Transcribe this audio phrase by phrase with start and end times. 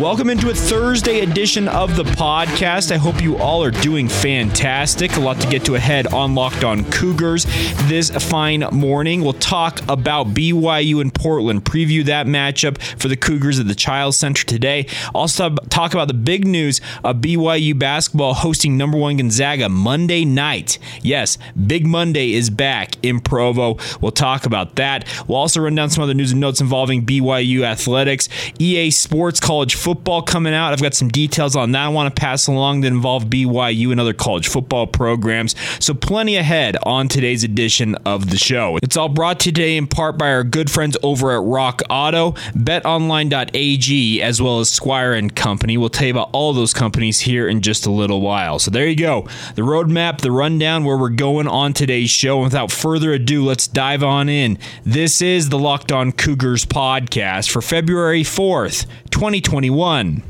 [0.00, 2.92] Welcome into a Thursday edition of the podcast.
[2.92, 5.16] I hope you all are doing fantastic.
[5.16, 7.46] A lot to get to ahead on Locked On Cougars
[7.84, 9.22] this fine morning.
[9.22, 14.18] We'll talk about BYU and Portland, preview that matchup for the Cougars at the Chiles
[14.18, 14.86] Center today.
[15.14, 20.78] Also, talk about the big news of BYU basketball hosting number one Gonzaga Monday night.
[21.00, 23.78] Yes, Big Monday is back in Provo.
[24.02, 25.08] We'll talk about that.
[25.26, 29.85] We'll also run down some other news and notes involving BYU athletics, EA Sports College
[29.86, 30.72] football coming out.
[30.72, 34.00] I've got some details on that I want to pass along that involve BYU and
[34.00, 35.54] other college football programs.
[35.78, 38.80] So, plenty ahead on today's edition of the show.
[38.82, 44.22] It's all brought today in part by our good friends over at Rock Auto, betonline.ag,
[44.22, 45.76] as well as Squire and Company.
[45.76, 48.58] We'll tell you about all those companies here in just a little while.
[48.58, 49.28] So, there you go.
[49.54, 52.38] The roadmap, the rundown where we're going on today's show.
[52.38, 54.58] And without further ado, let's dive on in.
[54.84, 60.22] This is the Locked On Cougars podcast for February 4th, 2021 one.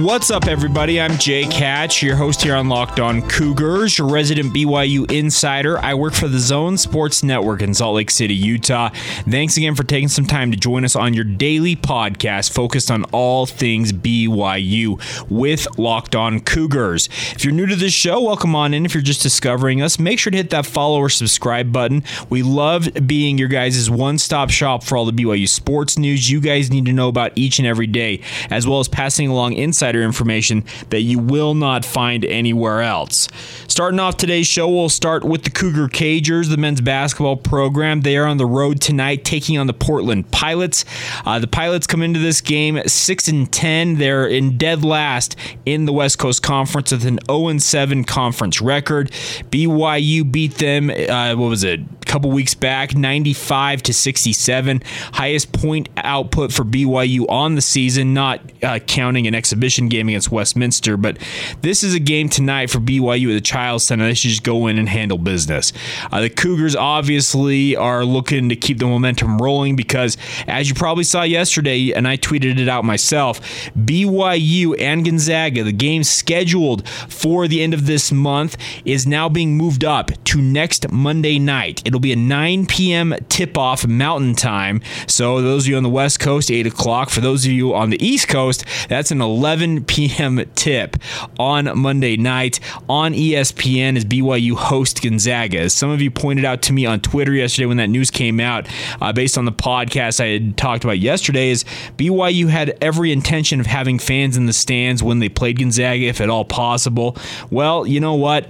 [0.00, 0.98] What's up, everybody?
[0.98, 5.78] I'm Jake Hatch, your host here on Locked On Cougars, your resident BYU insider.
[5.80, 8.88] I work for the Zone Sports Network in Salt Lake City, Utah.
[9.28, 13.04] Thanks again for taking some time to join us on your daily podcast focused on
[13.12, 14.98] all things BYU
[15.30, 17.10] with Locked On Cougars.
[17.32, 18.86] If you're new to this show, welcome on in.
[18.86, 22.02] If you're just discovering us, make sure to hit that follow or subscribe button.
[22.30, 26.40] We love being your guys' one stop shop for all the BYU sports news you
[26.40, 29.81] guys need to know about each and every day, as well as passing along insights
[29.82, 33.28] insider information that you will not find anywhere else.
[33.66, 38.02] Starting off today's show, we'll start with the Cougar Cagers, the men's basketball program.
[38.02, 40.84] They are on the road tonight, taking on the Portland Pilots.
[41.26, 43.98] Uh, the Pilots come into this game six and ten.
[43.98, 45.34] They're in dead last
[45.66, 49.10] in the West Coast Conference with an 0 7 conference record.
[49.50, 50.90] BYU beat them.
[50.90, 51.80] Uh, what was it?
[51.80, 54.82] A couple weeks back, 95 to 67.
[55.14, 60.08] Highest point output for BYU on the season, not uh, counting an exhibition exhibition game
[60.08, 61.16] against Westminster, but
[61.62, 64.04] this is a game tonight for BYU at the Chiles Center.
[64.04, 65.72] They should just go in and handle business.
[66.10, 71.04] Uh, the Cougars obviously are looking to keep the momentum rolling because, as you probably
[71.04, 73.40] saw yesterday, and I tweeted it out myself,
[73.74, 79.56] BYU and Gonzaga, the game scheduled for the end of this month, is now being
[79.56, 81.80] moved up to next Monday night.
[81.86, 83.14] It'll be a 9 p.m.
[83.30, 84.82] tip off Mountain Time.
[85.06, 87.08] So, those of you on the West Coast, 8 o'clock.
[87.08, 90.44] For those of you on the East Coast, that's an 11 11 p.m.
[90.56, 90.96] tip
[91.38, 92.58] on Monday night
[92.88, 95.60] on ESPN as BYU host Gonzaga.
[95.60, 98.40] As some of you pointed out to me on Twitter yesterday when that news came
[98.40, 98.68] out,
[99.00, 101.64] uh, based on the podcast I had talked about yesterday, is
[101.96, 106.20] BYU had every intention of having fans in the stands when they played Gonzaga, if
[106.20, 107.16] at all possible.
[107.50, 108.48] Well, you know what?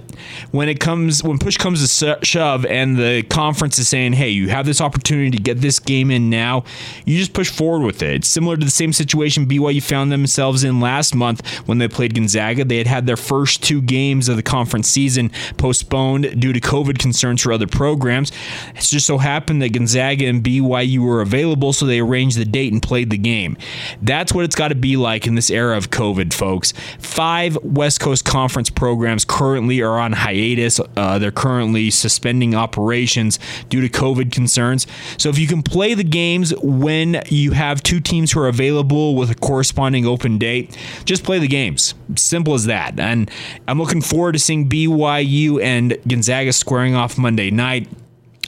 [0.49, 4.49] When it comes, when push comes to shove, and the conference is saying, "Hey, you
[4.49, 6.63] have this opportunity to get this game in now,"
[7.05, 8.15] you just push forward with it.
[8.15, 11.87] It's similar to the same situation BYU found themselves in last last month when they
[11.89, 12.63] played Gonzaga.
[12.63, 16.97] They had had their first two games of the conference season postponed due to COVID
[16.97, 18.31] concerns for other programs.
[18.73, 22.71] It just so happened that Gonzaga and BYU were available, so they arranged the date
[22.71, 23.57] and played the game.
[24.01, 26.73] That's what it's got to be like in this era of COVID, folks.
[26.99, 30.79] Five West Coast Conference programs currently are on hiatus.
[30.95, 34.87] Uh, they're currently suspending operations due to COVID concerns.
[35.17, 39.15] So if you can play the games when you have two teams who are available
[39.15, 41.93] with a corresponding open date, just play the games.
[42.15, 42.99] Simple as that.
[42.99, 43.29] And
[43.67, 47.87] I'm looking forward to seeing BYU and Gonzaga squaring off Monday night.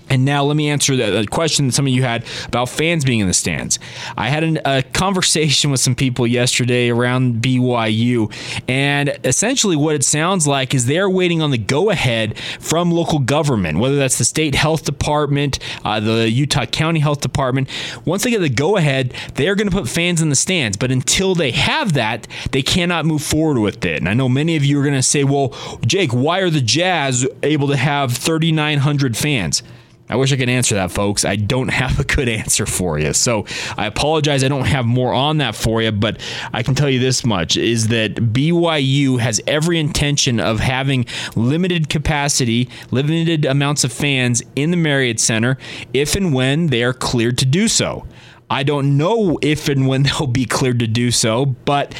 [0.09, 3.19] And now let me answer the question that some of you had about fans being
[3.19, 3.79] in the stands.
[4.17, 8.31] I had an, a conversation with some people yesterday around BYU,
[8.67, 13.19] and essentially what it sounds like is they're waiting on the go ahead from local
[13.19, 17.69] government, whether that's the state health department, uh, the Utah County Health Department.
[18.05, 20.77] Once they get the go ahead, they're going to put fans in the stands.
[20.77, 23.99] But until they have that, they cannot move forward with it.
[23.99, 26.61] And I know many of you are going to say, well, Jake, why are the
[26.61, 29.63] Jazz able to have 3,900 fans?
[30.07, 31.25] I wish I could answer that, folks.
[31.25, 33.13] I don't have a good answer for you.
[33.13, 33.45] So
[33.77, 34.43] I apologize.
[34.43, 36.19] I don't have more on that for you, but
[36.53, 41.05] I can tell you this much is that BYU has every intention of having
[41.35, 45.57] limited capacity, limited amounts of fans in the Marriott Center
[45.93, 48.05] if and when they are cleared to do so.
[48.49, 51.95] I don't know if and when they'll be cleared to do so, but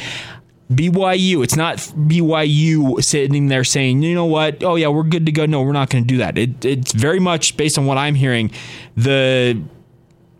[0.70, 5.32] BYU, it's not BYU sitting there saying, you know what, oh yeah, we're good to
[5.32, 5.46] go.
[5.46, 6.36] No, we're not going to do that.
[6.36, 8.50] It, it's very much based on what I'm hearing.
[8.96, 9.62] The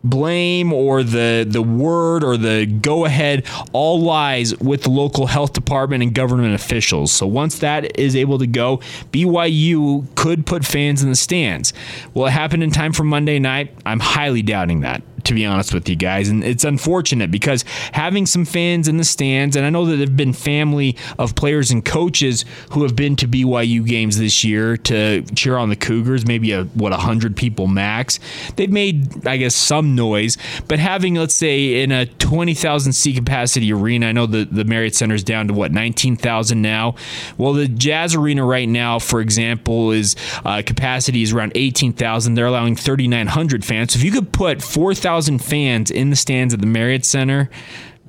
[0.09, 5.53] blame or the the word or the go ahead all lies with the local health
[5.53, 7.13] department and government officials.
[7.13, 8.79] So once that is able to go,
[9.13, 11.73] BYU could put fans in the stands.
[12.15, 13.75] Will it happen in time for Monday night?
[13.85, 16.29] I'm highly doubting that to be honest with you guys.
[16.29, 20.07] And it's unfortunate because having some fans in the stands, and I know that there
[20.07, 24.77] have been family of players and coaches who have been to BYU games this year
[24.79, 28.19] to cheer on the Cougars, maybe a what a hundred people max.
[28.55, 30.39] They've made, I guess, some noise,
[30.69, 34.65] but having let's say in a twenty thousand seat capacity arena, I know the the
[34.65, 36.95] Marriott Center is down to what nineteen thousand now.
[37.37, 40.15] Well, the Jazz Arena right now, for example, is
[40.45, 42.35] uh, capacity is around eighteen thousand.
[42.35, 43.93] They're allowing thirty nine hundred fans.
[43.93, 47.03] So if you could put four thousand 1,000 fans in the stands at the Marriott
[47.07, 47.49] Center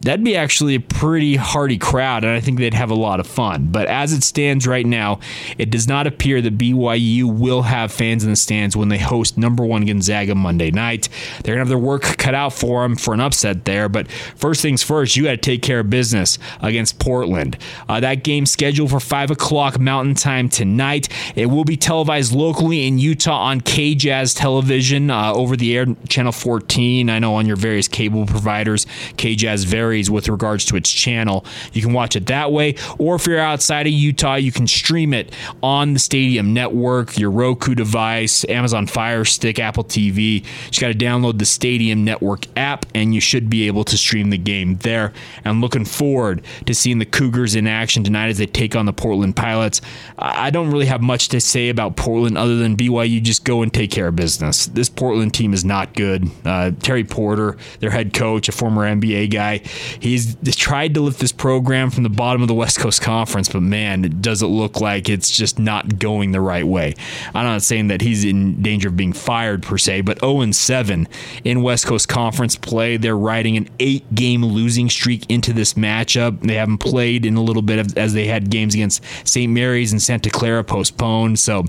[0.01, 3.27] that'd be actually a pretty hearty crowd, and I think they'd have a lot of
[3.27, 3.69] fun.
[3.71, 5.19] But as it stands right now,
[5.57, 9.37] it does not appear that BYU will have fans in the stands when they host
[9.37, 11.09] number one Gonzaga Monday night.
[11.43, 13.89] They're going to have their work cut out for them for an upset there.
[13.89, 17.57] But first things first, you got to take care of business against Portland.
[17.89, 21.09] Uh, that game scheduled for 5 o'clock Mountain Time tonight.
[21.35, 26.31] It will be televised locally in Utah on KJazz Television uh, over the air, Channel
[26.31, 27.09] 14.
[27.09, 28.85] I know on your various cable providers,
[29.17, 31.45] KJazz very with regards to its channel.
[31.73, 35.13] You can watch it that way, or if you're outside of Utah, you can stream
[35.13, 40.41] it on the Stadium Network, your Roku device, Amazon Fire Stick, Apple TV.
[40.41, 43.97] You just got to download the Stadium Network app, and you should be able to
[43.97, 45.13] stream the game there.
[45.45, 48.93] I'm looking forward to seeing the Cougars in action tonight as they take on the
[48.93, 49.81] Portland Pilots.
[50.17, 53.73] I don't really have much to say about Portland other than BYU just go and
[53.73, 54.65] take care of business.
[54.67, 56.29] This Portland team is not good.
[56.45, 59.61] Uh, Terry Porter, their head coach, a former NBA guy,
[59.99, 63.61] He's tried to lift this program from the bottom of the West Coast Conference, but
[63.61, 66.95] man, it doesn't look like it's just not going the right way.
[67.33, 71.07] I'm not saying that he's in danger of being fired per se, but 0 7
[71.43, 72.97] in West Coast Conference play.
[72.97, 76.41] They're riding an eight game losing streak into this matchup.
[76.41, 79.51] They haven't played in a little bit of, as they had games against St.
[79.51, 81.39] Mary's and Santa Clara postponed.
[81.39, 81.65] So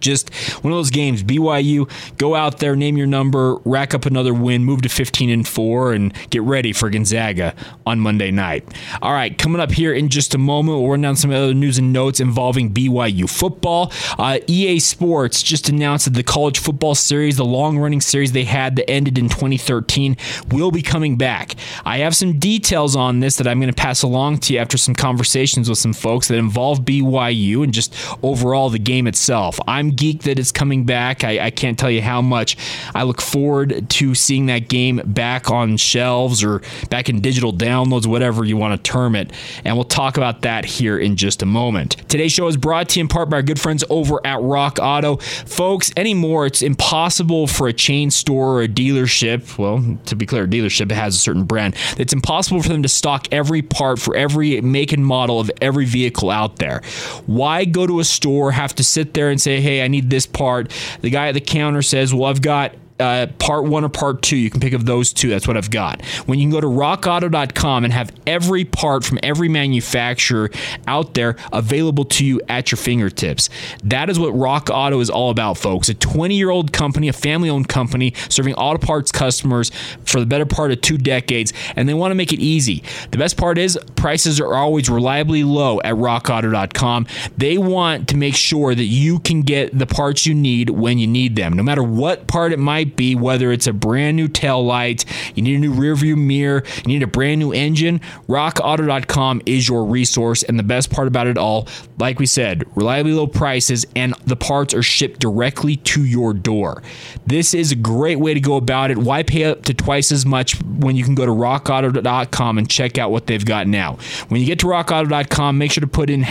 [0.00, 0.32] just
[0.62, 1.22] one of those games.
[1.22, 5.46] BYU, go out there, name your number, rack up another win, move to 15 and
[5.46, 7.54] 4, and get ready for Gonzaga
[7.86, 8.66] on Monday night.
[9.02, 11.78] All right, coming up here in just a moment, we'll run down some other news
[11.78, 13.92] and notes involving BYU football.
[14.18, 18.44] Uh, EA Sports just announced that the college football series, the long running series they
[18.44, 20.16] had that ended in 2013,
[20.50, 21.54] will be coming back.
[21.84, 24.76] I have some details on this that I'm going to pass along to you after
[24.76, 29.58] some conversations with some folks that involve BYU and just overall the game itself.
[29.66, 31.24] I'm geeked that it's coming back.
[31.24, 32.56] I, I, can't tell you how much
[32.94, 38.06] I look forward to seeing that game back on shelves or back in digital downloads,
[38.06, 39.32] whatever you want to term it.
[39.64, 41.96] And we'll talk about that here in just a moment.
[42.08, 44.78] Today's show is brought to you in part by our good friends over at Rock
[44.80, 45.16] Auto.
[45.16, 50.44] Folks, anymore, it's impossible for a chain store or a dealership, well, to be clear,
[50.44, 54.14] a dealership has a certain brand, it's impossible for them to stock every part for
[54.16, 56.82] every make and model of every vehicle out there.
[57.26, 60.26] Why go to a store, have to sit there and say, hey, I need this
[60.26, 60.72] part.
[61.00, 64.36] The guy at the counter says, well, I've got uh, part one or part two.
[64.36, 65.28] You can pick up those two.
[65.28, 66.04] That's what I've got.
[66.26, 70.50] When you can go to rockauto.com and have every part from every manufacturer
[70.86, 73.48] out there available to you at your fingertips.
[73.84, 75.88] That is what Rock Auto is all about, folks.
[75.88, 79.70] A 20 year old company, a family owned company, serving auto parts customers
[80.04, 82.82] for the better part of two decades, and they want to make it easy.
[83.10, 87.06] The best part is prices are always reliably low at rockauto.com.
[87.36, 91.06] They want to make sure that you can get the parts you need when you
[91.06, 94.26] need them, no matter what part it might might be, whether it's a brand new
[94.28, 95.04] tail light,
[95.34, 99.68] you need a new rear view mirror, you need a brand new engine, rockauto.com is
[99.68, 100.42] your resource.
[100.42, 101.68] And the best part about it all,
[101.98, 106.82] like we said, reliably low prices and the parts are shipped directly to your door.
[107.26, 108.98] This is a great way to go about it.
[108.98, 112.98] Why pay up to twice as much when you can go to rockauto.com and check
[112.98, 113.98] out what they've got now?
[114.28, 116.26] When you get to rockauto.com, make sure to put in,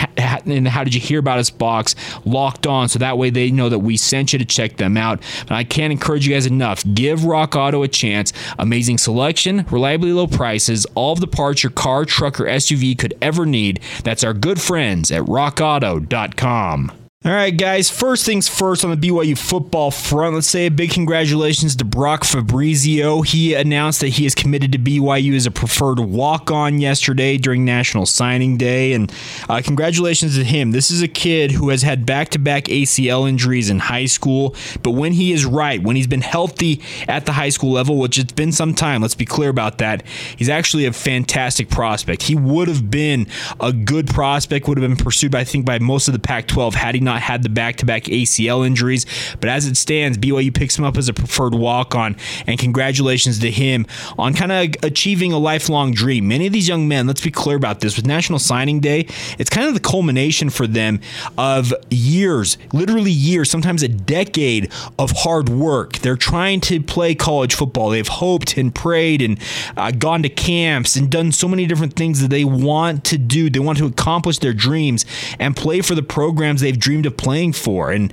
[0.45, 3.51] in the how did you hear about us box locked on so that way they
[3.51, 5.21] know that we sent you to check them out.
[5.41, 6.83] And I can't encourage you guys enough.
[6.93, 8.33] Give Rock Auto a chance.
[8.57, 13.13] Amazing selection, reliably low prices, all of the parts your car, truck, or SUV could
[13.21, 13.79] ever need.
[14.03, 16.98] That's our good friends at rockauto.com.
[17.25, 17.89] All right, guys.
[17.89, 20.35] First things first on the BYU football front.
[20.35, 23.23] Let's say a big congratulations to Brock Fabrizio.
[23.23, 27.65] He announced that he is committed to BYU as a preferred walk on yesterday during
[27.65, 28.93] National Signing Day.
[28.93, 29.11] And
[29.49, 30.71] uh, congratulations to him.
[30.71, 34.55] This is a kid who has had back to back ACL injuries in high school.
[34.81, 38.17] But when he is right, when he's been healthy at the high school level, which
[38.17, 40.05] it's been some time, let's be clear about that,
[40.37, 42.23] he's actually a fantastic prospect.
[42.23, 43.27] He would have been
[43.59, 46.75] a good prospect, would have been pursued, I think, by most of the Pac 12
[46.75, 49.05] had he not not had the back to back ACL injuries.
[49.39, 52.15] But as it stands, BYU picks him up as a preferred walk on.
[52.47, 53.85] And congratulations to him
[54.17, 56.27] on kind of achieving a lifelong dream.
[56.27, 59.49] Many of these young men, let's be clear about this, with National Signing Day, it's
[59.49, 60.99] kind of the culmination for them
[61.37, 65.97] of years, literally years, sometimes a decade of hard work.
[65.99, 67.89] They're trying to play college football.
[67.89, 69.39] They've hoped and prayed and
[69.75, 73.49] uh, gone to camps and done so many different things that they want to do.
[73.49, 75.05] They want to accomplish their dreams
[75.39, 77.91] and play for the programs they've dreamed dreamed of playing for.
[77.91, 78.11] And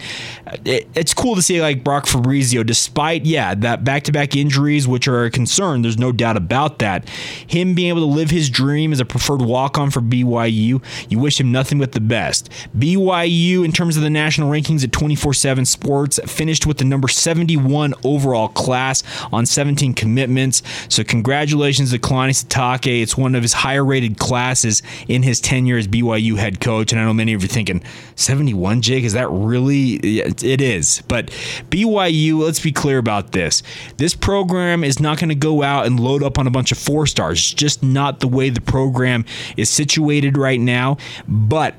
[0.64, 4.86] it, it's cool to see like Brock Fabrizio, despite, yeah, that back to back injuries,
[4.86, 7.08] which are a concern, there's no doubt about that.
[7.08, 11.18] Him being able to live his dream as a preferred walk on for BYU, you
[11.18, 12.50] wish him nothing but the best.
[12.76, 17.08] BYU, in terms of the national rankings at 24 7 Sports, finished with the number
[17.08, 19.02] 71 overall class
[19.32, 20.62] on 17 commitments.
[20.88, 23.02] So, congratulations to Kalani Sitake.
[23.02, 26.92] It's one of his higher rated classes in his tenure as BYU head coach.
[26.92, 27.82] And I know many of you are thinking,
[28.14, 29.04] 71 one, Jake?
[29.04, 29.94] Is that really?
[29.94, 31.02] It is.
[31.08, 31.28] But
[31.70, 33.62] BYU, let's be clear about this.
[33.96, 36.78] This program is not going to go out and load up on a bunch of
[36.78, 37.38] four stars.
[37.38, 39.24] It's just not the way the program
[39.56, 40.98] is situated right now.
[41.26, 41.74] But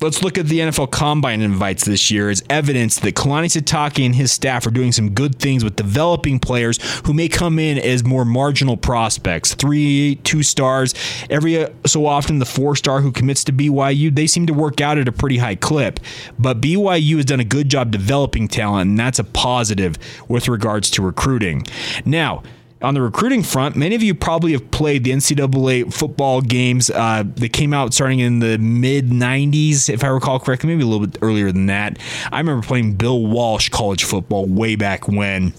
[0.00, 4.14] Let's look at the NFL Combine invites this year as evidence that Kalani Sitake and
[4.14, 8.04] his staff are doing some good things with developing players who may come in as
[8.04, 9.54] more marginal prospects.
[9.54, 10.94] Three, two stars.
[11.28, 14.80] Every uh, so often, the four star who commits to BYU, they seem to work
[14.80, 15.98] out at a pretty high clip.
[16.38, 19.96] But BYU has done a good job developing talent, and that's a positive
[20.28, 21.66] with regards to recruiting.
[22.04, 22.44] Now,
[22.82, 27.24] on the recruiting front, many of you probably have played the NCAA football games uh,
[27.36, 31.06] that came out starting in the mid 90s, if I recall correctly, maybe a little
[31.06, 31.98] bit earlier than that.
[32.30, 35.52] I remember playing Bill Walsh college football way back when.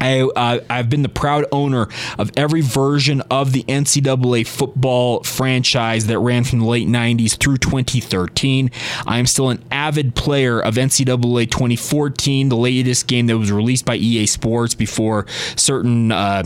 [0.00, 1.88] I, uh, I've been the proud owner
[2.18, 7.58] of every version of the NCAA football franchise that ran from the late 90s through
[7.58, 8.70] 2013.
[9.06, 13.84] I am still an avid player of NCAA 2014, the latest game that was released
[13.84, 15.26] by EA Sports before
[15.56, 16.12] certain.
[16.12, 16.44] Uh,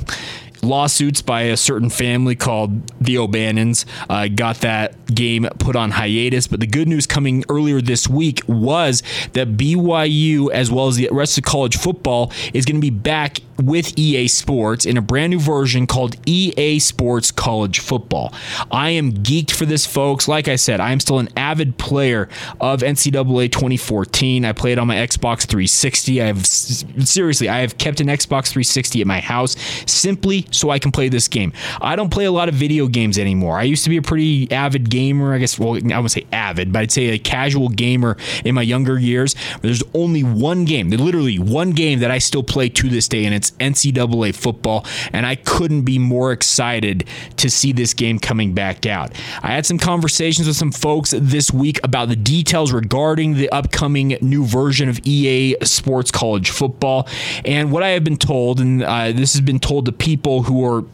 [0.64, 6.46] lawsuits by a certain family called the O'Bannons uh, got that game put on hiatus.
[6.46, 9.02] But the good news coming earlier this week was
[9.32, 13.38] that BYU, as well as the rest of college football, is going to be back
[13.62, 18.32] with EA Sports in a brand new version called EA Sports College Football.
[18.70, 20.28] I am geeked for this, folks.
[20.28, 22.28] Like I said, I am still an avid player
[22.60, 24.44] of NCAA 2014.
[24.44, 26.22] I played it on my Xbox 360.
[26.22, 29.56] I have seriously, I have kept an Xbox 360 at my house
[29.86, 31.52] simply so I can play this game.
[31.80, 33.58] I don't play a lot of video games anymore.
[33.58, 35.34] I used to be a pretty avid gamer.
[35.34, 38.62] I guess, well, I wouldn't say avid, but I'd say a casual gamer in my
[38.62, 39.34] younger years.
[39.62, 43.34] There's only one game, literally one game that I still play to this day, and
[43.34, 44.86] it's NCAA football.
[45.12, 49.12] And I couldn't be more excited to see this game coming back out.
[49.42, 54.16] I had some conversations with some folks this week about the details regarding the upcoming
[54.20, 57.08] new version of EA Sports College Football.
[57.44, 60.64] And what I have been told, and uh, this has been told to people who
[60.64, 60.84] are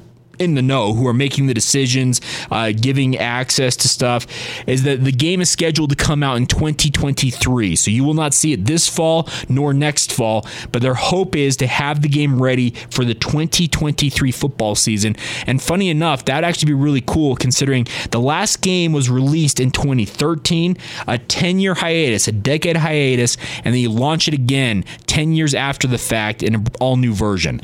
[0.41, 2.21] in the know, who are making the decisions,
[2.51, 4.27] uh, giving access to stuff,
[4.67, 7.77] is that the game is scheduled to come out in 2023.
[7.77, 11.57] So you will not see it this fall nor next fall, but their hope is
[11.59, 15.15] to have the game ready for the 2023 football season.
[15.47, 19.71] And funny enough, that'd actually be really cool considering the last game was released in
[19.71, 25.35] 2013, a 10 year hiatus, a decade hiatus, and then you launch it again 10
[25.35, 27.61] years after the fact in an all new version.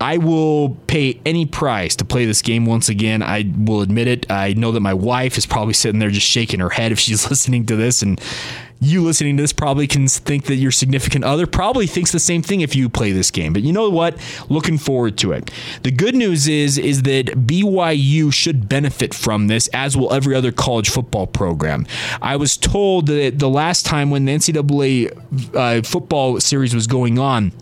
[0.00, 3.22] I will pay any price to play this game once again.
[3.22, 4.30] I will admit it.
[4.30, 7.30] I know that my wife is probably sitting there just shaking her head if she's
[7.30, 8.02] listening to this.
[8.02, 8.20] And
[8.80, 12.42] you listening to this probably can think that your significant other probably thinks the same
[12.42, 13.52] thing if you play this game.
[13.52, 14.16] But you know what?
[14.48, 15.50] Looking forward to it.
[15.82, 20.52] The good news is is that BYU should benefit from this, as will every other
[20.52, 21.86] college football program.
[22.20, 27.18] I was told that the last time when the NCAA uh, football series was going
[27.18, 27.52] on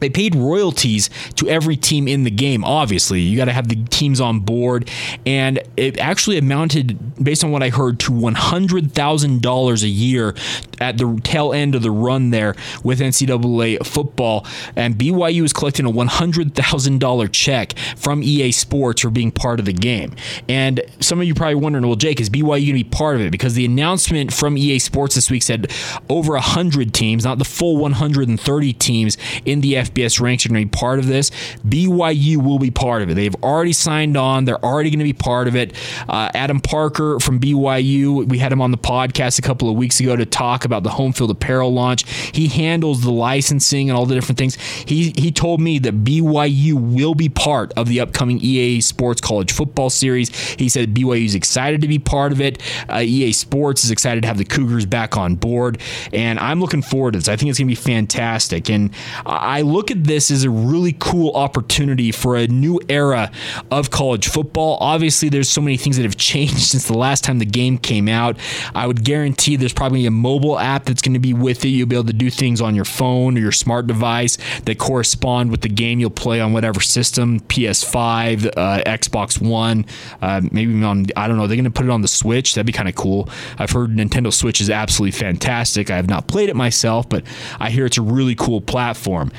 [0.00, 2.64] they paid royalties to every team in the game.
[2.64, 4.90] Obviously, you got to have the teams on board,
[5.24, 9.88] and it actually amounted, based on what I heard, to one hundred thousand dollars a
[9.88, 10.34] year
[10.80, 14.46] at the tail end of the run there with NCAA football.
[14.74, 19.30] And BYU is collecting a one hundred thousand dollar check from EA Sports for being
[19.30, 20.14] part of the game.
[20.48, 23.22] And some of you probably wondering, well, Jake, is BYU going to be part of
[23.22, 23.30] it?
[23.30, 25.72] Because the announcement from EA Sports this week said
[26.08, 30.44] over hundred teams, not the full one hundred and thirty teams in the FBS ranks
[30.44, 31.30] are going to be part of this.
[31.66, 33.14] BYU will be part of it.
[33.14, 34.44] They've already signed on.
[34.44, 35.74] They're already going to be part of it.
[36.08, 40.00] Uh, Adam Parker from BYU, we had him on the podcast a couple of weeks
[40.00, 42.08] ago to talk about the home field apparel launch.
[42.08, 44.56] He handles the licensing and all the different things.
[44.56, 49.52] He he told me that BYU will be part of the upcoming EA Sports College
[49.52, 50.34] Football Series.
[50.54, 52.62] He said BYU is excited to be part of it.
[52.88, 55.78] Uh, EA Sports is excited to have the Cougars back on board,
[56.12, 57.28] and I'm looking forward to this.
[57.28, 58.70] I think it's going to be fantastic.
[58.70, 58.90] And
[59.24, 63.30] I look at this as a really cool opportunity for a new era
[63.70, 64.78] of college football.
[64.80, 68.08] Obviously, there's so many things that have changed since the last time the game came
[68.08, 68.38] out.
[68.74, 71.68] I would guarantee there's probably a mobile app that's going to be with it.
[71.68, 75.50] You'll be able to do things on your phone or your smart device that correspond
[75.50, 79.84] with the game you'll play on whatever system PS5, uh, Xbox One,
[80.22, 82.54] uh, maybe on, I don't know, they're going to put it on the Switch.
[82.54, 83.28] That'd be kind of cool.
[83.58, 85.90] I've heard Nintendo Switch is absolutely fantastic.
[85.90, 87.24] I have not played it myself, but
[87.60, 89.30] I hear it's a really cool platform.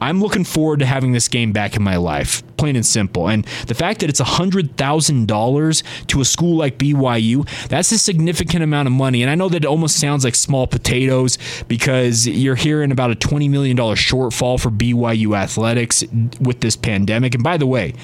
[0.00, 3.28] I'm looking forward to having this game back in my life, plain and simple.
[3.28, 8.88] And the fact that it's $100,000 to a school like BYU, that's a significant amount
[8.88, 9.22] of money.
[9.22, 11.38] And I know that it almost sounds like small potatoes
[11.68, 16.04] because you're hearing about a $20 million shortfall for BYU athletics
[16.40, 17.34] with this pandemic.
[17.34, 17.94] And by the way,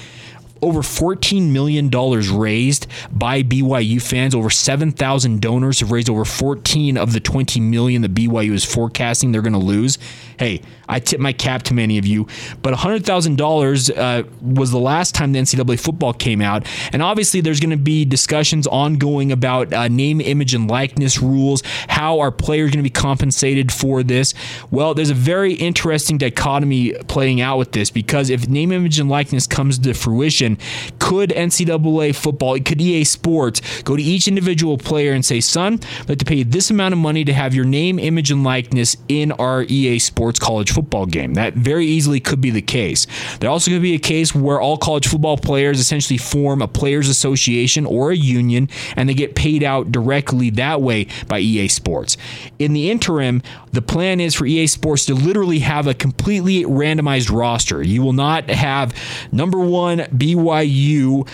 [0.63, 4.33] over $14 million raised by BYU fans.
[4.33, 9.31] Over 7,000 donors have raised over 14 of the 20 million that BYU is forecasting
[9.31, 9.97] they're going to lose.
[10.37, 12.27] Hey, I tip my cap to many of you,
[12.61, 16.67] but $100,000 uh, was the last time the NCAA football came out.
[16.91, 21.63] And obviously, there's going to be discussions ongoing about uh, name, image, and likeness rules.
[21.87, 24.33] How are players going to be compensated for this?
[24.71, 29.09] Well, there's a very interesting dichotomy playing out with this because if name, image, and
[29.09, 30.57] likeness comes to fruition,
[30.99, 36.09] could NCAA football, could EA Sports go to each individual player and say, son, I'd
[36.09, 39.31] like to pay this amount of money to have your name, image, and likeness in
[39.33, 41.33] our EA Sports college football game?
[41.35, 43.07] That very easily could be the case.
[43.39, 47.09] There also could be a case where all college football players essentially form a players
[47.09, 52.17] association or a union and they get paid out directly that way by EA Sports.
[52.59, 57.31] In the interim, the plan is for EA Sports to literally have a completely randomized
[57.35, 57.81] roster.
[57.81, 58.93] You will not have
[59.31, 61.27] number one BYU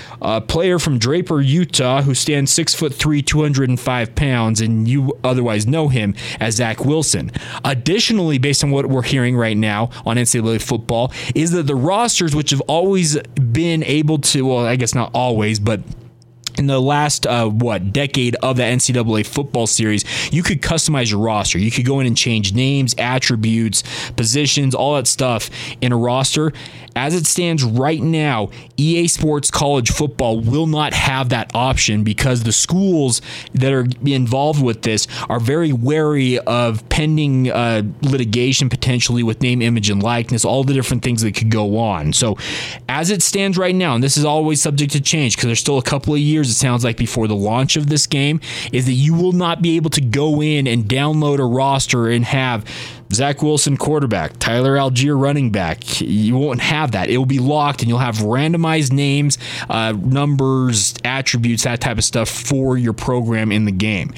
[0.48, 5.88] player from Draper, Utah, who stands six foot three, 205 pounds, and you otherwise know
[5.88, 7.32] him as Zach Wilson.
[7.64, 12.36] Additionally, based on what we're hearing right now on NCAA football, is that the rosters,
[12.36, 13.18] which have always
[13.52, 15.82] been able to, well, I guess not always, but
[16.60, 21.22] in the last uh, what decade of the NCAA football series, you could customize your
[21.22, 21.58] roster.
[21.58, 25.50] You could go in and change names, attributes, positions, all that stuff
[25.82, 26.52] in a roster.
[26.96, 32.44] As it stands right now, EA Sports College Football will not have that option because
[32.44, 33.22] the schools
[33.54, 39.62] that are involved with this are very wary of pending uh, litigation potentially with name,
[39.62, 42.12] image, and likeness, all the different things that could go on.
[42.12, 42.38] So,
[42.90, 45.78] as it stands right now, and this is always subject to change because there's still
[45.78, 48.94] a couple of years, it sounds like, before the launch of this game, is that
[48.94, 52.66] you will not be able to go in and download a roster and have
[53.12, 56.00] Zach Wilson quarterback, Tyler Allgeier running back.
[56.00, 57.10] You won't have that.
[57.10, 59.38] It will be locked, and you'll have randomized names,
[59.70, 64.14] uh, numbers, attributes, that type of stuff for your program in the game.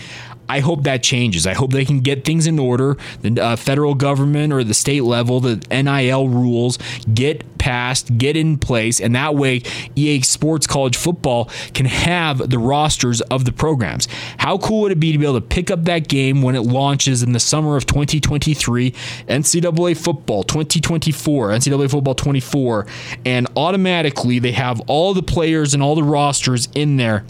[0.52, 1.48] I hope that changes.
[1.48, 2.98] I hope they can get things in order.
[3.22, 6.78] The uh, federal government or the state level, the NIL rules
[7.14, 9.62] get passed, get in place, and that way
[9.96, 14.10] EA Sports College Football can have the rosters of the programs.
[14.40, 16.64] How cool would it be to be able to pick up that game when it
[16.64, 22.88] launches in the summer of 2023, NCAA Football 2024, NCAA Football 24,
[23.26, 27.24] and automatically they have all the players and all the rosters in there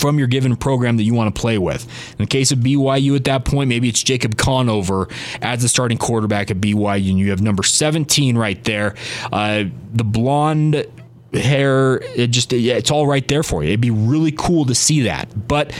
[0.00, 1.84] from your given program that you want to play with.
[2.12, 5.08] In the case of BYU at that point, maybe it's Jacob Conover
[5.42, 8.94] as the starting quarterback at BYU, and you have number 17 right there.
[9.30, 10.86] Uh, the blonde
[11.34, 13.68] hair, it just, it's all right there for you.
[13.68, 15.48] It'd be really cool to see that.
[15.48, 15.72] But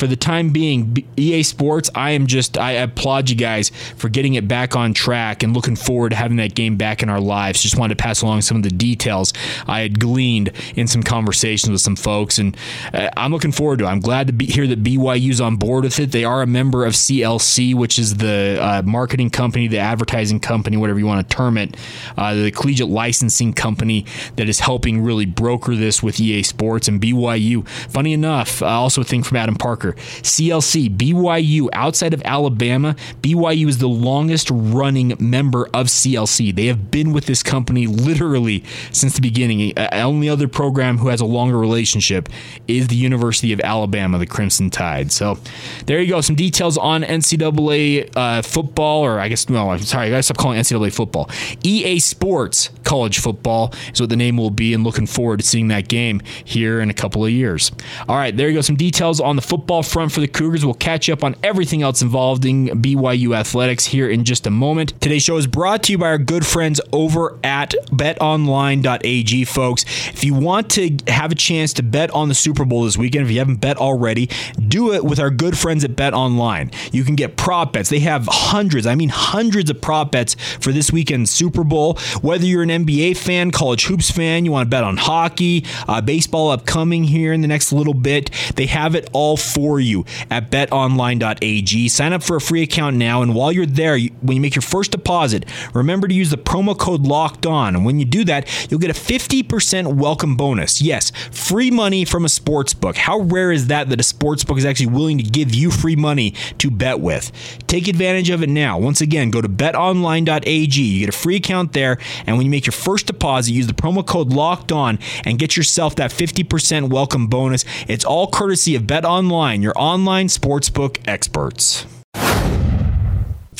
[0.00, 4.32] for the time being, EA Sports, I am just, I applaud you guys for getting
[4.32, 7.62] it back on track and looking forward to having that game back in our lives.
[7.62, 9.34] Just wanted to pass along some of the details
[9.68, 12.56] I had gleaned in some conversations with some folks, and
[12.94, 13.88] uh, I'm looking forward to it.
[13.88, 16.12] I'm glad to be, hear that BYU's on board with it.
[16.12, 20.78] They are a member of CLC, which is the uh, marketing company, the advertising company,
[20.78, 21.76] whatever you want to term it,
[22.16, 27.02] uh, the collegiate licensing company that is helping really broker this with EA Sports and
[27.02, 27.68] BYU.
[27.68, 33.68] Funny enough, uh, also a thing from Adam Parker CLC, BYU, outside of Alabama, BYU
[33.68, 36.54] is the longest running member of CLC.
[36.54, 39.72] They have been with this company literally since the beginning.
[39.76, 42.28] Uh, only other program who has a longer relationship
[42.68, 45.12] is the University of Alabama, the Crimson Tide.
[45.12, 45.38] So
[45.86, 46.20] there you go.
[46.20, 50.38] Some details on NCAA uh, football, or I guess, no, I'm sorry, I gotta stop
[50.38, 51.30] calling NCAA football.
[51.62, 55.68] EA Sports College Football is what the name will be, and looking forward to seeing
[55.68, 57.72] that game here in a couple of years.
[58.08, 58.60] All right, there you go.
[58.60, 60.64] Some details on the football front for the Cougars.
[60.64, 65.00] We'll catch up on everything else involving BYU athletics here in just a moment.
[65.00, 69.84] Today's show is brought to you by our good friends over at betonline.ag, folks.
[70.08, 73.26] If you want to have a chance to bet on the Super Bowl this weekend,
[73.26, 74.28] if you haven't bet already,
[74.68, 76.74] do it with our good friends at BetOnline.
[76.92, 77.90] You can get prop bets.
[77.90, 81.98] They have hundreds, I mean hundreds of prop bets for this weekend's Super Bowl.
[82.22, 86.00] Whether you're an NBA fan, college hoops fan, you want to bet on hockey, uh,
[86.00, 90.50] baseball upcoming here in the next little bit, they have it all for you at
[90.50, 91.88] betonline.ag.
[91.88, 94.62] Sign up for a free account now, and while you're there, when you make your
[94.62, 95.44] first deposit,
[95.74, 97.74] remember to use the promo code locked on.
[97.76, 100.80] And when you do that, you'll get a 50% welcome bonus.
[100.80, 102.96] Yes, free money from a sports book.
[102.96, 105.96] How rare is that that a sports book is actually willing to give you free
[105.96, 107.32] money to bet with?
[107.66, 108.78] Take advantage of it now.
[108.78, 110.82] Once again, go to betonline.ag.
[110.82, 113.72] You get a free account there, and when you make your first deposit, use the
[113.72, 117.64] promo code locked on and get yourself that 50% welcome bonus.
[117.88, 121.86] It's all courtesy of Bet Online, your online sportsbook experts.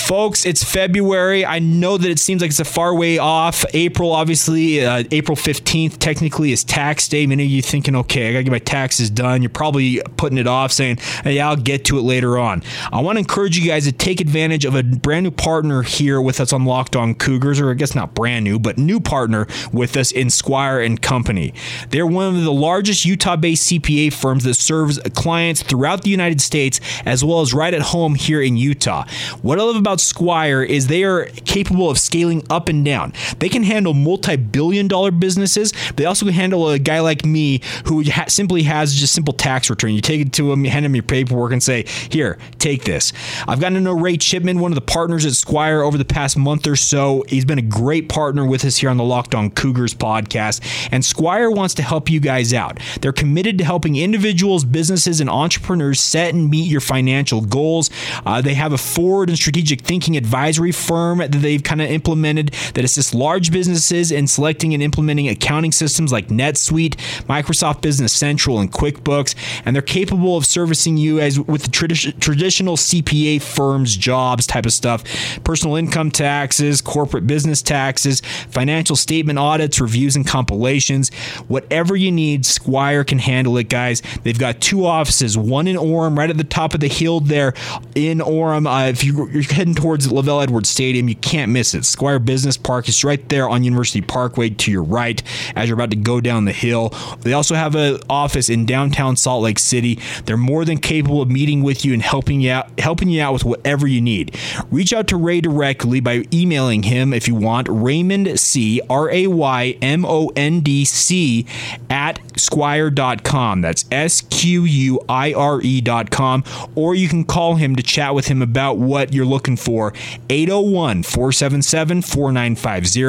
[0.00, 1.46] Folks, it's February.
[1.46, 3.64] I know that it seems like it's a far way off.
[3.74, 7.26] April, obviously, uh, April 15th technically is tax day.
[7.26, 9.40] Many of you thinking, okay, I got to get my taxes done.
[9.40, 12.64] You're probably putting it off saying, hey, I'll get to it later on.
[12.92, 16.20] I want to encourage you guys to take advantage of a brand new partner here
[16.20, 19.46] with us on Locked On Cougars, or I guess not brand new, but new partner
[19.72, 21.54] with us in Squire and Company.
[21.90, 26.40] They're one of the largest Utah based CPA firms that serves clients throughout the United
[26.40, 29.04] States as well as right at home here in Utah.
[29.42, 33.12] What I love about Squire is they are capable of scaling up and down.
[33.38, 35.72] They can handle multi-billion dollar businesses.
[35.96, 39.70] They also can handle a guy like me who ha- simply has just simple tax
[39.70, 39.92] return.
[39.92, 43.12] You take it to him, you hand him your paperwork, and say, "Here, take this."
[43.48, 46.36] I've gotten to know Ray Chipman, one of the partners at Squire, over the past
[46.36, 47.24] month or so.
[47.28, 50.60] He's been a great partner with us here on the Locked On Cougars podcast,
[50.92, 52.78] and Squire wants to help you guys out.
[53.00, 57.90] They're committed to helping individuals, businesses, and entrepreneurs set and meet your financial goals.
[58.26, 62.48] Uh, they have a forward and strategic thinking advisory firm that they've kind of implemented
[62.74, 68.58] that assists large businesses in selecting and implementing accounting systems like NetSuite, Microsoft Business Central,
[68.58, 69.34] and QuickBooks.
[69.64, 74.66] And they're capable of servicing you as with the tradi- traditional CPA firms, jobs type
[74.66, 75.04] of stuff,
[75.44, 81.12] personal income taxes, corporate business taxes, financial statement audits, reviews, and compilations.
[81.48, 84.02] Whatever you need, Squire can handle it, guys.
[84.22, 87.54] They've got two offices, one in Orem, right at the top of the hill there
[87.94, 88.66] in Orem.
[88.66, 91.06] Uh, if you're heading towards LaVell Edwards Stadium.
[91.06, 91.84] You can't miss it.
[91.84, 95.22] Squire Business Park is right there on University Parkway to your right
[95.54, 96.94] as you're about to go down the hill.
[97.20, 99.98] They also have an office in downtown Salt Lake City.
[100.24, 103.34] They're more than capable of meeting with you and helping you out, helping you out
[103.34, 104.34] with whatever you need.
[104.70, 107.68] Reach out to Ray directly by emailing him if you want.
[107.68, 111.44] Raymond C R A Y M O N D C
[111.90, 113.60] at squire.com.
[113.60, 116.44] That's S Q U I R E.com.
[116.74, 119.92] Or you can call him to chat with him about what you're looking for
[120.28, 123.00] 801 477 4950.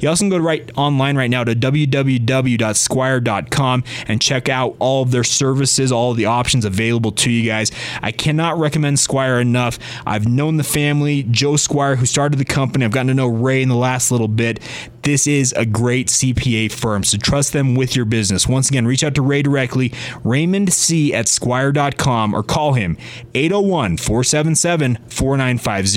[0.00, 5.10] You also can go right online right now to www.squire.com and check out all of
[5.10, 7.70] their services, all of the options available to you guys.
[8.02, 9.78] I cannot recommend Squire enough.
[10.06, 12.84] I've known the family, Joe Squire, who started the company.
[12.84, 14.60] I've gotten to know Ray in the last little bit.
[15.02, 18.46] This is a great CPA firm, so trust them with your business.
[18.46, 19.92] Once again, reach out to Ray directly,
[20.24, 22.98] Raymond C at squire.com, or call him
[23.34, 25.89] 801 477 4950.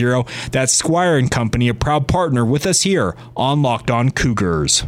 [0.51, 4.83] That's Squire and Company, a proud partner with us here on Locked On Cougars.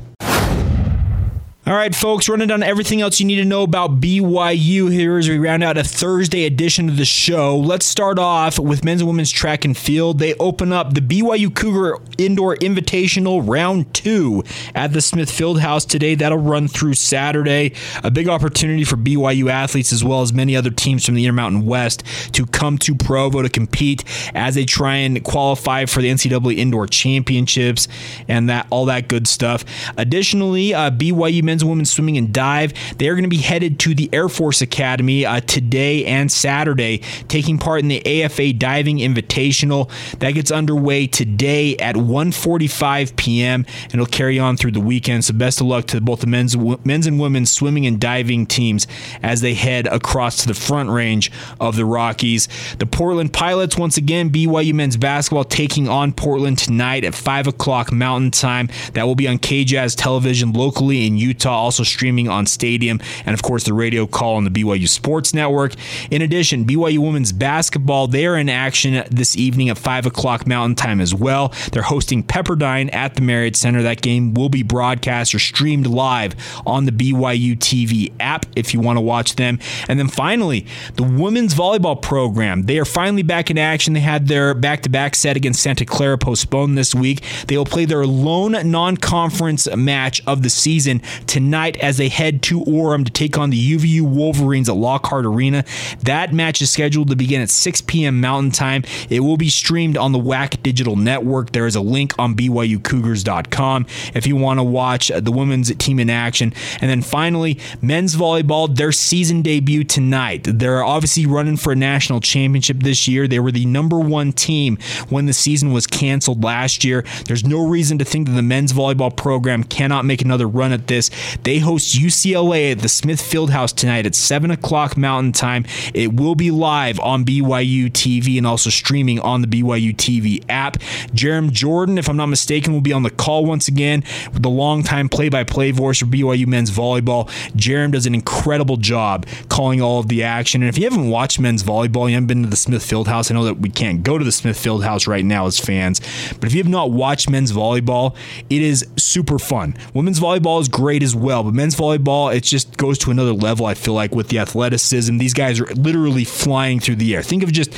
[1.67, 5.27] All right, folks, running down everything else you need to know about BYU here as
[5.27, 7.57] we round out a Thursday edition of the show.
[7.57, 10.19] Let's start off with men's and women's track and field.
[10.19, 14.43] They open up the BYU Cougar Indoor Invitational Round 2
[14.75, 16.13] at the Smith Fieldhouse today.
[16.13, 17.73] That'll run through Saturday.
[18.03, 21.65] A big opportunity for BYU athletes as well as many other teams from the Intermountain
[21.65, 24.03] West to come to Provo to compete
[24.35, 27.87] as they try and qualify for the NCAA Indoor Championships
[28.27, 29.65] and that all that good stuff.
[29.97, 32.73] Additionally, uh, BYU men's men's and women's swimming and dive.
[32.97, 36.97] They are going to be headed to the Air Force Academy uh, today and Saturday,
[37.29, 39.89] taking part in the AFA Diving Invitational.
[40.19, 43.65] That gets underway today at 1:45 p.m.
[43.85, 45.23] and it'll carry on through the weekend.
[45.23, 48.85] So best of luck to both the men's men's and women's swimming and diving teams
[49.23, 52.49] as they head across to the front range of the Rockies.
[52.79, 57.93] The Portland Pilots once again BYU men's basketball taking on Portland tonight at 5 o'clock
[57.93, 58.67] Mountain Time.
[58.91, 61.44] That will be on KJAZ television locally in Utah.
[61.45, 65.33] Utah, also streaming on Stadium, and of course the radio call on the BYU Sports
[65.33, 65.73] Network.
[66.09, 70.75] In addition, BYU women's basketball, they are in action this evening at 5 o'clock Mountain
[70.75, 71.53] Time as well.
[71.71, 73.83] They're hosting Pepperdine at the Marriott Center.
[73.83, 78.79] That game will be broadcast or streamed live on the BYU TV app if you
[78.79, 79.59] want to watch them.
[79.87, 82.63] And then finally, the women's volleyball program.
[82.63, 83.93] They are finally back in action.
[83.93, 87.21] They had their back to back set against Santa Clara postponed this week.
[87.47, 91.01] They will play their lone non conference match of the season
[91.35, 95.65] tonight as they head to Orem to take on the UVU Wolverines at Lockhart Arena.
[96.01, 98.21] That match is scheduled to begin at 6 p.m.
[98.21, 98.85] Mountain Time.
[99.09, 101.51] It will be streamed on the WAC Digital Network.
[101.51, 106.09] There is a link on BYUCougars.com if you want to watch the women's team in
[106.09, 106.53] action.
[106.79, 110.45] And then finally, men's volleyball, their season debut tonight.
[110.45, 113.27] They're obviously running for a national championship this year.
[113.27, 114.77] They were the number one team
[115.09, 117.03] when the season was canceled last year.
[117.27, 120.87] There's no reason to think that the men's volleyball program cannot make another run at
[120.87, 121.11] this.
[121.43, 125.65] They host UCLA at the Smith Fieldhouse tonight at 7 o'clock Mountain Time.
[125.93, 130.77] It will be live on BYU TV and also streaming on the BYU TV app.
[131.13, 134.49] Jarom Jordan, if I'm not mistaken, will be on the call once again with the
[134.49, 137.27] longtime play by play voice for BYU men's volleyball.
[137.51, 140.61] Jarom does an incredible job calling all of the action.
[140.61, 143.35] And if you haven't watched men's volleyball, you haven't been to the Smith Fieldhouse, I
[143.35, 146.01] know that we can't go to the Smith Fieldhouse right now as fans,
[146.39, 148.15] but if you have not watched men's volleyball,
[148.49, 149.75] it is super fun.
[149.93, 151.43] Women's volleyball is great as well.
[151.43, 155.17] But men's volleyball, it just goes to another level, I feel like, with the athleticism.
[155.17, 157.23] These guys are literally flying through the air.
[157.23, 157.73] Think of just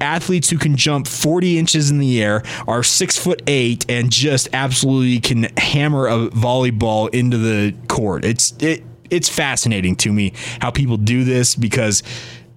[0.00, 4.48] athletes who can jump 40 inches in the air, are six foot eight, and just
[4.52, 8.24] absolutely can hammer a volleyball into the court.
[8.24, 12.02] It's it it's fascinating to me how people do this because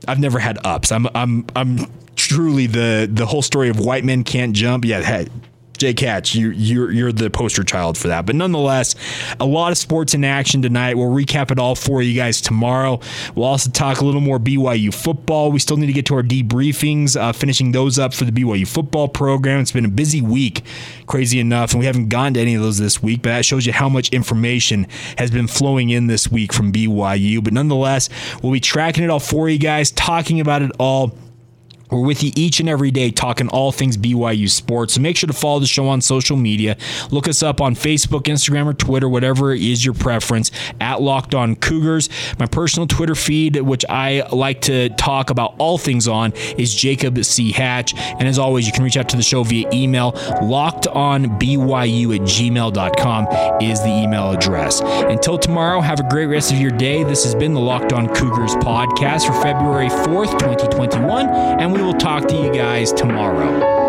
[0.08, 0.92] I've never had ups.
[0.92, 4.86] I'm I'm I'm truly the the whole story of white men can't jump.
[4.86, 5.28] Yeah, hey,
[5.84, 8.26] Jake Hatch, you, you're you're the poster child for that.
[8.26, 8.96] But nonetheless,
[9.38, 10.96] a lot of sports in action tonight.
[10.96, 13.02] We'll recap it all for you guys tomorrow.
[13.36, 15.52] We'll also talk a little more BYU football.
[15.52, 18.66] We still need to get to our debriefings, uh, finishing those up for the BYU
[18.66, 19.60] football program.
[19.60, 20.64] It's been a busy week,
[21.06, 23.22] crazy enough, and we haven't gone to any of those this week.
[23.22, 27.44] But that shows you how much information has been flowing in this week from BYU.
[27.44, 28.08] But nonetheless,
[28.42, 31.18] we'll be tracking it all for you guys, talking about it all
[31.94, 34.96] we're with you each and every day talking all things BYU sports.
[34.96, 36.76] So make sure to follow the show on social media.
[37.12, 40.52] Look us up on Facebook, Instagram, or Twitter, whatever is your preference,
[40.82, 42.10] at Locked On Cougars.
[42.40, 47.24] My personal Twitter feed, which I like to talk about all things on, is Jacob
[47.24, 47.52] C.
[47.52, 47.94] Hatch.
[47.96, 50.14] And as always, you can reach out to the show via email.
[50.14, 54.82] LockedOnBYU at gmail.com is the email address.
[54.82, 57.04] Until tomorrow, have a great rest of your day.
[57.04, 61.28] This has been the Locked On Cougars podcast for February 4th, 2021.
[61.28, 63.83] And we will talk to you guys tomorrow.